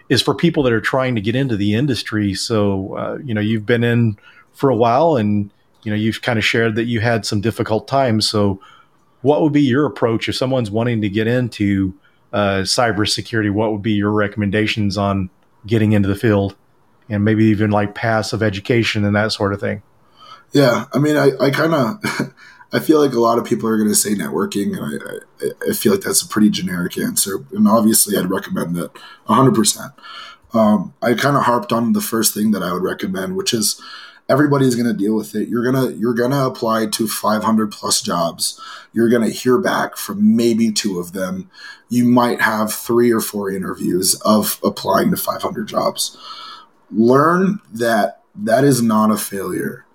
[0.09, 2.33] is for people that are trying to get into the industry.
[2.33, 4.17] So, uh, you know, you've been in
[4.53, 5.49] for a while, and
[5.83, 8.27] you know, you've kind of shared that you had some difficult times.
[8.27, 8.59] So,
[9.23, 11.95] what would be your approach if someone's wanting to get into
[12.31, 13.51] uh, cybersecurity?
[13.51, 15.31] What would be your recommendations on
[15.65, 16.55] getting into the field,
[17.09, 19.81] and maybe even like passive education and that sort of thing?
[20.51, 22.33] Yeah, I mean, I, I kind of.
[22.75, 25.69] I feel like a lot of people are going to say networking, and I, I,
[25.69, 27.45] I, feel like that's a pretty generic answer.
[27.51, 28.91] And obviously, I'd recommend that
[29.27, 29.93] 100%.
[30.55, 33.79] Um, I kind of harped on the first thing that I would recommend, which is
[34.29, 35.49] everybody's going to deal with it.
[35.49, 38.59] You're gonna you're gonna apply to 500 plus jobs.
[38.93, 41.49] You're gonna hear back from maybe two of them.
[41.89, 46.17] You might have three or four interviews of applying to 500 jobs.
[46.91, 49.85] Learn that that is not a failure.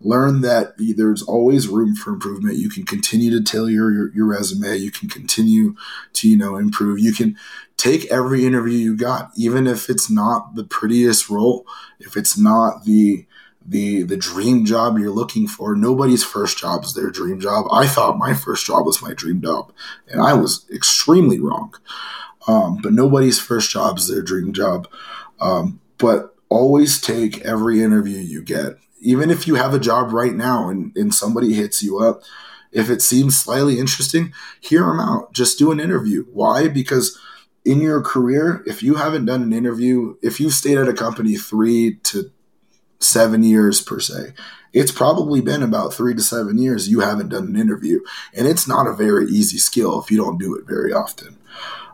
[0.00, 2.56] Learn that there's always room for improvement.
[2.56, 4.76] You can continue to tailor your, your, your resume.
[4.76, 5.74] You can continue
[6.12, 7.00] to, you know, improve.
[7.00, 7.36] You can
[7.76, 11.66] take every interview you got, even if it's not the prettiest role,
[11.98, 13.26] if it's not the
[13.68, 15.76] the the dream job you're looking for.
[15.76, 17.66] Nobody's first job is their dream job.
[17.70, 19.72] I thought my first job was my dream job,
[20.08, 21.74] and I was extremely wrong.
[22.46, 24.88] Um, but nobody's first job is their dream job.
[25.38, 30.34] Um, but always take every interview you get, even if you have a job right
[30.34, 32.22] now and, and somebody hits you up.
[32.72, 35.32] If it seems slightly interesting, hear them out.
[35.32, 36.24] Just do an interview.
[36.32, 36.68] Why?
[36.68, 37.18] Because
[37.64, 41.36] in your career, if you haven't done an interview, if you've stayed at a company
[41.36, 42.30] three to
[43.00, 44.32] seven years per se.
[44.72, 48.00] It's probably been about three to seven years you haven't done an interview.
[48.34, 51.38] And it's not a very easy skill if you don't do it very often.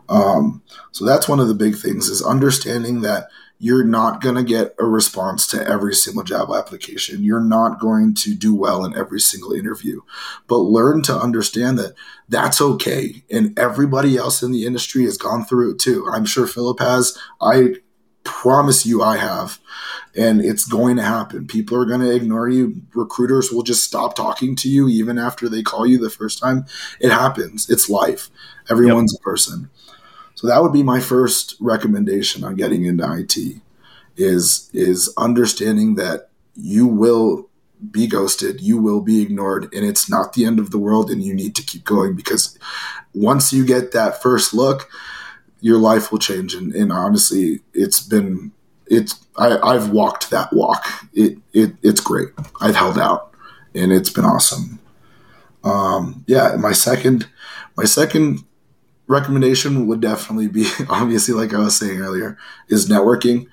[0.09, 4.43] Um, so that's one of the big things is understanding that you're not going to
[4.43, 7.23] get a response to every single job application.
[7.23, 10.01] You're not going to do well in every single interview,
[10.47, 11.95] but learn to understand that
[12.27, 13.23] that's okay.
[13.31, 16.05] And everybody else in the industry has gone through it too.
[16.11, 17.17] I'm sure Philip has.
[17.39, 17.75] I
[18.25, 19.59] promise you I have.
[20.17, 21.47] And it's going to happen.
[21.47, 22.81] People are going to ignore you.
[22.93, 26.65] Recruiters will just stop talking to you even after they call you the first time.
[26.99, 27.69] It happens.
[27.69, 28.29] It's life.
[28.69, 29.21] Everyone's yep.
[29.21, 29.69] a person.
[30.35, 33.61] So that would be my first recommendation on getting into IT
[34.17, 37.49] is is understanding that you will
[37.91, 41.23] be ghosted, you will be ignored, and it's not the end of the world and
[41.23, 42.57] you need to keep going because
[43.13, 44.89] once you get that first look,
[45.65, 46.53] your life will change.
[46.53, 48.51] And, and honestly, it's been
[48.85, 50.85] it's I, I've walked that walk.
[51.11, 52.29] It it it's great.
[52.61, 53.33] I've held out,
[53.73, 54.77] and it's been awesome.
[55.63, 57.27] Um, yeah, my second
[57.75, 58.43] my second
[59.07, 62.37] recommendation would definitely be obviously like I was saying earlier
[62.69, 63.47] is networking.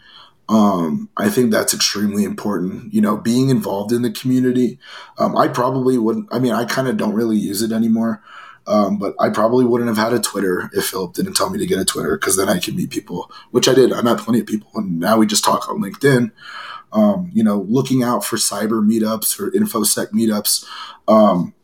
[0.50, 2.92] Um, I think that's extremely important.
[2.92, 4.78] You know, being involved in the community.
[5.16, 6.28] Um, I probably wouldn't.
[6.30, 8.22] I mean, I kind of don't really use it anymore.
[8.66, 11.66] Um, but I probably wouldn't have had a Twitter if Philip didn't tell me to
[11.66, 13.92] get a Twitter because then I could meet people, which I did.
[13.92, 16.30] I met plenty of people, and now we just talk on LinkedIn.
[16.92, 20.64] Um, you know, looking out for cyber meetups or infosec meetups.
[21.08, 21.54] Um,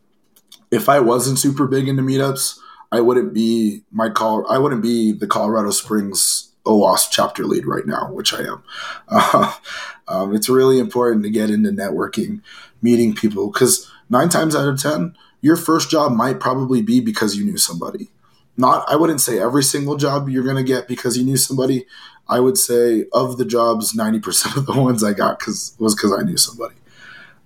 [0.71, 2.59] if I wasn't super big into meetups,
[2.91, 4.45] I wouldn't be my call.
[4.49, 8.63] I wouldn't be the Colorado Springs OWASP chapter lead right now, which I am.
[9.07, 9.55] Uh,
[10.07, 12.41] um, it's really important to get into networking,
[12.81, 17.35] meeting people, because nine times out of ten your first job might probably be because
[17.35, 18.09] you knew somebody.
[18.57, 21.85] Not, I wouldn't say every single job you're going to get because you knew somebody.
[22.27, 26.13] I would say of the jobs, 90% of the ones I got cause, was because
[26.13, 26.75] I knew somebody.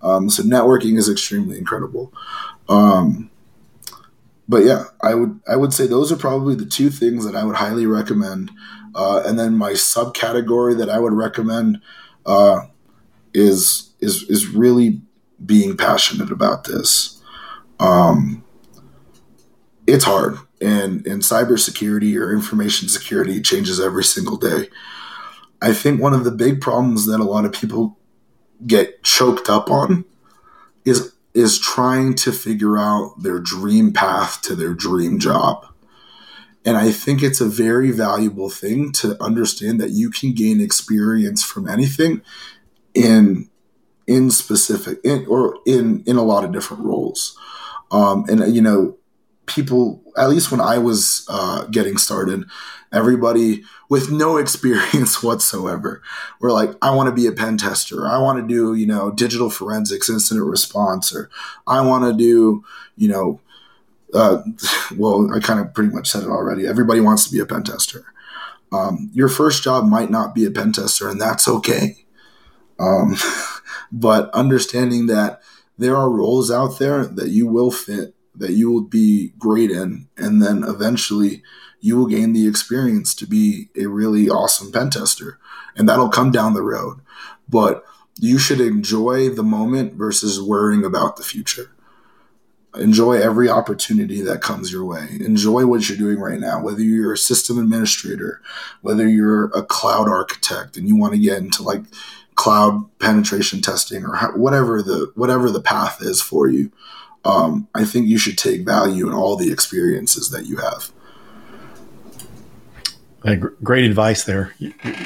[0.01, 2.12] Um, so networking is extremely incredible.
[2.67, 3.29] Um,
[4.49, 7.45] but yeah, I would I would say those are probably the two things that I
[7.45, 8.51] would highly recommend.
[8.93, 11.79] Uh, and then my subcategory that I would recommend
[12.25, 12.65] uh,
[13.34, 15.01] is is is really
[15.45, 17.21] being passionate about this
[17.84, 18.43] um,
[19.86, 20.38] it's hard.
[20.62, 24.69] And, and cybersecurity or information security changes every single day.
[25.62, 27.98] I think one of the big problems that a lot of people
[28.65, 30.06] get choked up on
[30.86, 35.65] is is trying to figure out their dream path to their dream job.
[36.63, 41.43] And I think it's a very valuable thing to understand that you can gain experience
[41.43, 42.22] from anything
[42.93, 43.50] in
[44.06, 47.38] in specific in, or in in a lot of different roles.
[47.91, 48.98] Um, and you know,
[49.46, 52.46] people at least when I was uh, getting started,
[52.91, 56.02] everybody with no experience whatsoever
[56.39, 58.08] were like, I want to be a pen tester.
[58.08, 61.30] I want to do, you know, digital forensics, incident response, or
[61.67, 62.63] I want to do,
[62.96, 63.41] you know,
[64.13, 64.43] uh,
[64.98, 66.67] well, I kind of pretty much said it already.
[66.67, 68.06] Everybody wants to be a pen tester.
[68.72, 72.06] Um, your first job might not be a pen tester, and that's okay.
[72.80, 73.15] Um,
[73.91, 75.41] but understanding that
[75.84, 80.08] there are roles out there that you will fit, that you will be great in,
[80.17, 81.43] and then eventually
[81.82, 85.38] you will gain the experience to be a really awesome pen tester.
[85.76, 87.02] And that'll come down the road.
[87.50, 87.84] But
[88.17, 91.72] you should enjoy the moment versus worrying about the future.
[92.76, 95.08] Enjoy every opportunity that comes your way.
[95.19, 98.41] Enjoy what you're doing right now, whether you're a system administrator,
[98.82, 101.84] whether you're a cloud architect and you want to get into like
[102.36, 106.72] cloud penetration testing or whatever the whatever the path is for you
[107.26, 110.91] um, i think you should take value in all the experiences that you have
[113.26, 114.54] uh, great advice there.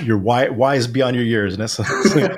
[0.01, 1.77] You're wise beyond your years, and that's,
[2.13, 2.35] good.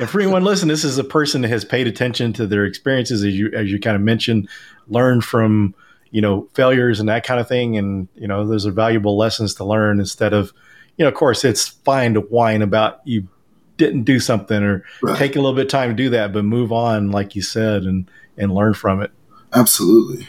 [0.00, 3.22] And for anyone listening, this is a person that has paid attention to their experiences,
[3.22, 4.48] as you as you kind of mentioned,
[4.88, 5.74] learned from
[6.10, 9.54] you know failures and that kind of thing, and you know those are valuable lessons
[9.56, 10.54] to learn instead of
[10.96, 13.28] you know, of course, it's fine to whine about you
[13.84, 15.16] didn't do something or right.
[15.16, 17.82] take a little bit of time to do that, but move on, like you said,
[17.82, 19.10] and and learn from it.
[19.52, 20.28] Absolutely.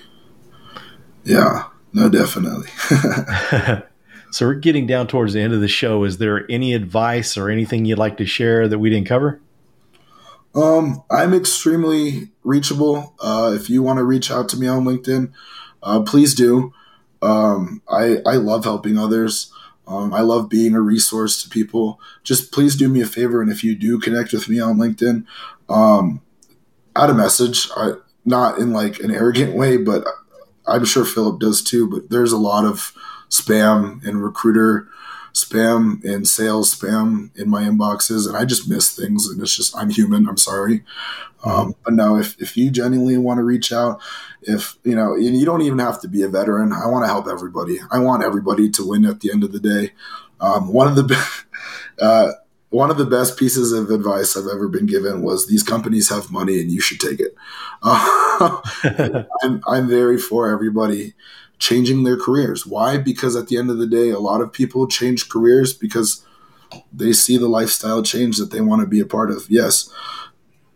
[1.24, 1.66] Yeah.
[1.94, 2.68] No, definitely.
[4.32, 6.04] so we're getting down towards the end of the show.
[6.04, 9.40] Is there any advice or anything you'd like to share that we didn't cover?
[10.56, 13.16] Um, I'm extremely reachable.
[13.20, 15.32] Uh, if you want to reach out to me on LinkedIn,
[15.82, 16.74] uh, please do.
[17.22, 19.53] Um, I I love helping others.
[19.88, 22.00] Um, I love being a resource to people.
[22.24, 25.26] Just please do me a favor, and if you do connect with me on LinkedIn,
[25.70, 26.22] um,
[26.96, 27.70] add a message.
[27.76, 27.94] I,
[28.26, 30.06] not in like an arrogant way, but
[30.66, 31.90] I'm sure Philip does too.
[31.90, 32.94] But there's a lot of
[33.30, 34.88] spam and recruiter
[35.34, 39.28] spam and sales spam in my inboxes, and I just miss things.
[39.28, 40.28] And it's just I'm human.
[40.28, 40.84] I'm sorry.
[41.44, 44.02] Um, but no, if, if you genuinely want to reach out,
[44.44, 46.72] if you know, and you don't even have to be a veteran.
[46.72, 47.80] I want to help everybody.
[47.92, 49.92] I want everybody to win at the end of the day.
[50.40, 51.44] Um, one of the
[52.02, 52.32] uh,
[52.70, 56.32] one of the best pieces of advice I've ever been given was these companies have
[56.32, 57.36] money and you should take it.
[57.84, 58.62] Uh,
[59.44, 61.14] I'm, I'm very for everybody
[61.64, 62.66] changing their careers.
[62.66, 62.98] Why?
[62.98, 66.26] Because at the end of the day, a lot of people change careers because
[66.92, 69.50] they see the lifestyle change that they want to be a part of.
[69.50, 69.90] Yes,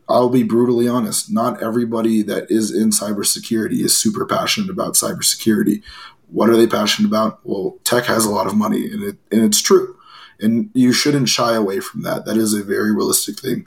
[0.07, 1.29] I'll be brutally honest.
[1.29, 5.83] Not everybody that is in cybersecurity is super passionate about cybersecurity.
[6.29, 7.41] What are they passionate about?
[7.43, 9.97] Well, tech has a lot of money, and it and it's true.
[10.39, 12.23] And you shouldn't shy away from that.
[12.23, 13.65] That is a very realistic thing.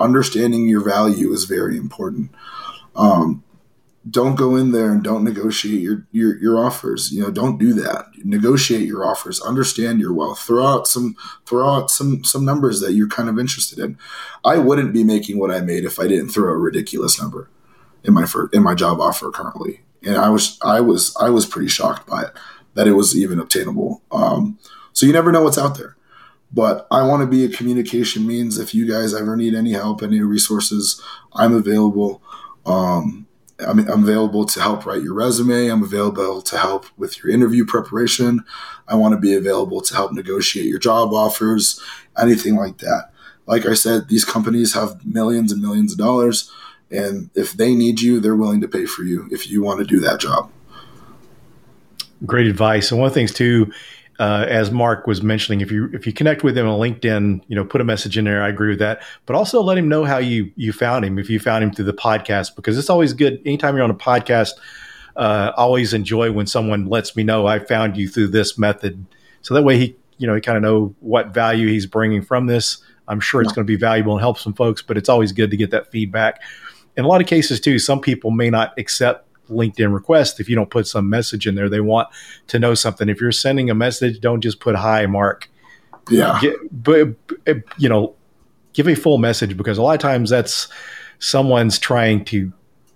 [0.00, 2.30] Understanding your value is very important.
[2.94, 3.42] Um,
[4.08, 7.10] don't go in there and don't negotiate your, your your offers.
[7.12, 8.06] You know, don't do that.
[8.24, 9.40] Negotiate your offers.
[9.40, 10.40] Understand your wealth.
[10.40, 13.98] Throw out some throw out some some numbers that you're kind of interested in.
[14.44, 17.50] I wouldn't be making what I made if I didn't throw a ridiculous number
[18.04, 19.80] in my in my job offer currently.
[20.02, 22.30] And I was I was I was pretty shocked by it
[22.74, 24.02] that it was even obtainable.
[24.12, 24.58] Um,
[24.92, 25.96] so you never know what's out there.
[26.50, 28.58] But I want to be a communication means.
[28.58, 31.02] If you guys ever need any help, any resources,
[31.34, 32.22] I'm available.
[32.64, 33.27] Um,
[33.60, 35.68] I'm, I'm, available to help write your resume.
[35.68, 38.44] I'm available to help with your interview preparation.
[38.86, 41.82] I want to be available to help negotiate your job offers,
[42.20, 43.10] anything like that.
[43.46, 46.52] Like I said, these companies have millions and millions of dollars,
[46.90, 49.86] and if they need you, they're willing to pay for you if you want to
[49.86, 50.50] do that job.
[52.26, 52.90] Great advice.
[52.90, 53.72] And one of the things too
[54.18, 57.54] uh, as Mark was mentioning, if you if you connect with him on LinkedIn, you
[57.54, 58.42] know, put a message in there.
[58.42, 61.18] I agree with that, but also let him know how you you found him.
[61.18, 63.40] If you found him through the podcast, because it's always good.
[63.46, 64.52] Anytime you're on a podcast,
[65.16, 69.06] uh, always enjoy when someone lets me know I found you through this method,
[69.42, 72.46] so that way he you know he kind of know what value he's bringing from
[72.46, 72.78] this.
[73.06, 75.50] I'm sure it's going to be valuable and help some folks, but it's always good
[75.50, 76.42] to get that feedback.
[76.96, 80.56] In a lot of cases, too, some people may not accept LinkedIn request if you
[80.56, 81.68] don't put some message in there.
[81.68, 82.08] They want
[82.48, 83.08] to know something.
[83.08, 85.50] If you're sending a message, don't just put hi, Mark.
[86.10, 86.38] Yeah.
[86.40, 87.08] Get, but,
[87.46, 88.14] eh, you know,
[88.72, 90.68] give a full message because a lot of times that's
[91.18, 92.52] someone's trying to,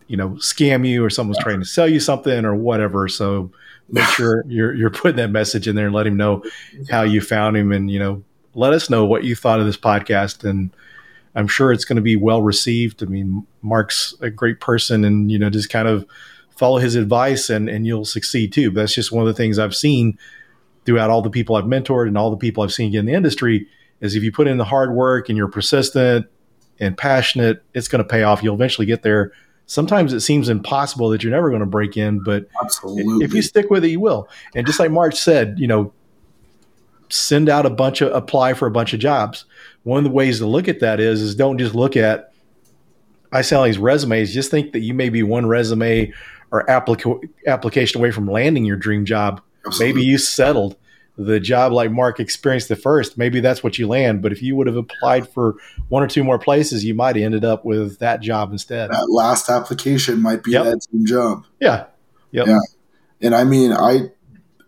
[0.07, 3.09] you know, scam you or someone's trying to sell you something or whatever.
[3.09, 3.51] So
[3.91, 6.43] make sure you're, you're putting that message in there and let him know
[6.91, 8.23] how you found him and, you know,
[8.55, 10.71] let us know what you thought of this podcast and,
[11.35, 13.03] I'm sure it's going to be well received.
[13.03, 16.05] I mean, Mark's a great person and, you know, just kind of
[16.63, 18.71] follow his advice and, and you'll succeed too.
[18.71, 20.17] But that's just one of the things I've seen
[20.85, 23.15] throughout all the people I've mentored and all the people I've seen get in the
[23.15, 23.67] industry
[24.01, 26.27] is if you put in the hard work and you're persistent
[26.79, 28.45] and passionate, it's going to pay off.
[28.45, 29.33] You'll eventually get there.
[29.67, 33.25] Sometimes it seems impossible that you're never going to break in, but Absolutely.
[33.25, 34.29] if you stick with it, you will.
[34.55, 35.93] And just like Mark said, you know,
[37.09, 39.47] send out a bunch of apply for a bunch of jobs.
[39.83, 42.33] One of the ways to look at that is is don't just look at
[43.33, 44.33] I sell these resumes.
[44.33, 46.13] Just think that you may be one resume
[46.53, 49.41] or applica- application away from landing your dream job.
[49.67, 49.95] Absolutely.
[49.95, 50.77] Maybe you settled
[51.17, 53.19] the job like Mark experienced the first.
[53.19, 54.23] Maybe that's what you land.
[54.23, 55.57] But if you would have applied for
[55.89, 58.91] one or two more places, you might have ended up with that job instead.
[58.91, 60.65] That last application might be yep.
[60.65, 61.45] that dream job.
[61.61, 61.87] Yeah.
[62.33, 62.47] Yep.
[62.47, 62.59] Yeah.
[63.21, 64.11] And I mean, I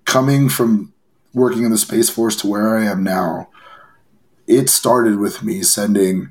[0.04, 0.92] coming from
[1.32, 3.48] working in the Space Force to where I am now,
[4.46, 6.30] it started with me sending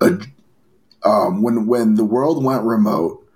[0.00, 0.18] a
[1.02, 3.26] um, when when the world went remote.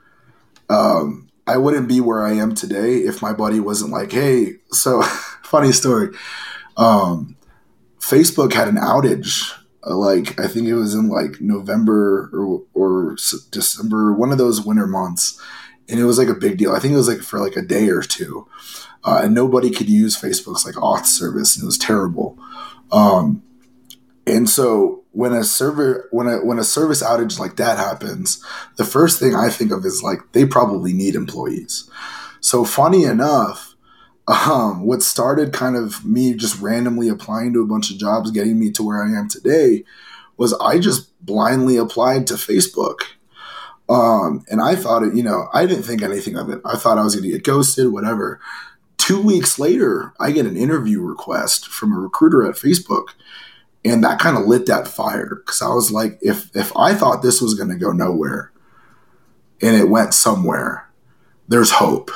[0.69, 5.03] Um, I wouldn't be where I am today if my buddy wasn't like, hey, so
[5.43, 6.17] funny story.
[6.77, 7.37] Um,
[7.99, 9.53] Facebook had an outage.
[9.87, 13.17] Uh, like I think it was in like November or, or
[13.51, 15.41] December, one of those winter months,
[15.89, 16.73] and it was like a big deal.
[16.73, 18.49] I think it was like for like a day or two,
[19.05, 22.39] uh, and nobody could use Facebook's like auth service, and it was terrible.
[22.91, 23.43] Um,
[24.27, 28.45] and so when a server when a when a service outage like that happens,
[28.77, 31.89] the first thing I think of is like they probably need employees.
[32.41, 33.75] So funny enough,
[34.27, 38.59] um, what started kind of me just randomly applying to a bunch of jobs, getting
[38.59, 39.85] me to where I am today,
[40.37, 43.01] was I just blindly applied to Facebook.
[43.89, 46.61] Um, and I thought it, you know, I didn't think anything of it.
[46.65, 48.41] I thought I was going to get ghosted, whatever.
[48.97, 53.09] Two weeks later, I get an interview request from a recruiter at Facebook
[53.85, 57.23] and that kind of lit that fire because I was like, if if I thought
[57.23, 58.53] this was going to go nowhere,
[59.61, 60.89] and it went somewhere,
[61.49, 62.11] there's hope.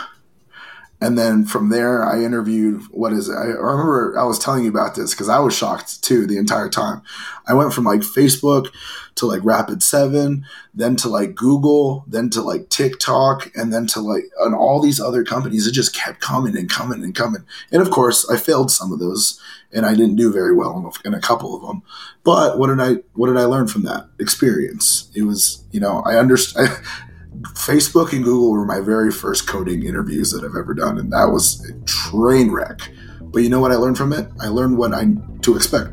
[1.01, 3.35] And then from there, I interviewed, what is it?
[3.35, 6.69] I remember I was telling you about this because I was shocked too the entire
[6.69, 7.03] time.
[7.47, 8.69] I went from like Facebook
[9.15, 10.43] to like Rapid7,
[10.75, 15.01] then to like Google, then to like TikTok, and then to like, and all these
[15.01, 15.69] other companies.
[15.69, 17.45] It just kept coming and coming and coming.
[17.71, 19.41] And of course, I failed some of those
[19.73, 21.83] and I didn't do very well in a couple of them.
[22.25, 25.11] But what did I, what did I learn from that experience?
[25.15, 26.71] It was, you know, I understand.
[27.43, 31.27] Facebook and Google were my very first coding interviews that I've ever done, and that
[31.27, 32.81] was a train wreck.
[33.21, 34.29] But you know what I learned from it?
[34.41, 35.05] I learned what I
[35.43, 35.91] to expect.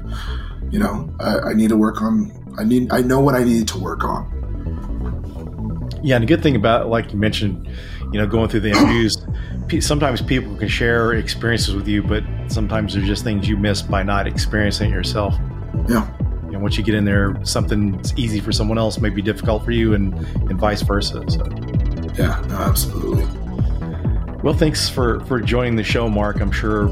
[0.71, 2.31] You know, I, I need to work on.
[2.57, 2.91] I need.
[2.91, 4.31] I know what I need to work on.
[6.03, 7.67] Yeah, and the good thing about, like you mentioned,
[8.11, 9.25] you know, going through the interviews,
[9.85, 14.03] sometimes people can share experiences with you, but sometimes there's just things you miss by
[14.03, 15.35] not experiencing it yourself.
[15.89, 16.07] Yeah
[16.55, 19.63] know, once you get in there, something that's easy for someone else may be difficult
[19.63, 20.13] for you, and
[20.49, 21.23] and vice versa.
[21.29, 21.45] So,
[22.15, 23.25] yeah, no, absolutely.
[24.41, 26.41] Well, thanks for for joining the show, Mark.
[26.41, 26.87] I'm sure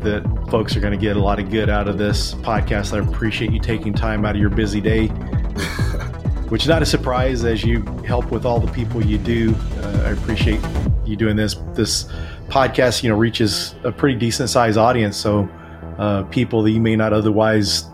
[0.00, 2.92] that folks are going to get a lot of good out of this podcast.
[2.92, 5.06] I appreciate you taking time out of your busy day
[6.48, 9.54] which is not a surprise as you help with all the people you do.
[9.78, 10.60] Uh, I appreciate
[11.04, 11.56] you doing this.
[11.74, 12.04] This
[12.48, 15.48] podcast, you know, reaches a pretty decent sized audience, so
[15.98, 17.84] uh, people that you may not otherwise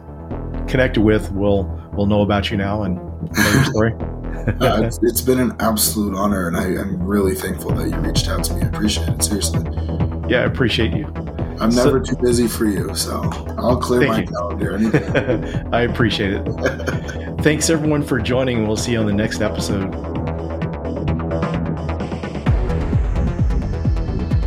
[0.72, 3.92] connected with will will know about you now and know your story.
[4.60, 8.26] uh, it's, it's been an absolute honor, and I, am really thankful that you reached
[8.26, 8.62] out to me.
[8.62, 9.62] I appreciate it seriously.
[10.28, 11.06] Yeah, I appreciate you.
[11.60, 13.20] I'm so, never too busy for you, so
[13.58, 14.26] I'll clear my you.
[14.26, 15.68] calendar.
[15.72, 16.44] I appreciate it.
[17.42, 18.66] Thanks everyone for joining.
[18.66, 19.90] We'll see you on the next episode.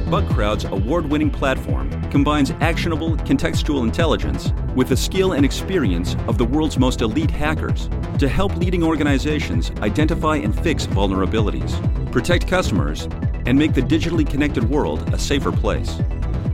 [0.10, 6.78] Bugcrowd's award-winning platform combines actionable contextual intelligence with the skill and experience of the world's
[6.78, 11.72] most elite hackers to help leading organizations identify and fix vulnerabilities,
[12.12, 13.08] protect customers,
[13.46, 16.00] and make the digitally connected world a safer place.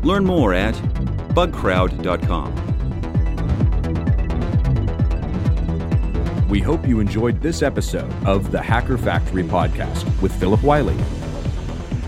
[0.04, 0.76] Learn more at
[1.34, 2.72] bugcrowd.com.
[6.50, 11.21] We hope you enjoyed this episode of the Hacker Factory podcast with Philip Wylie.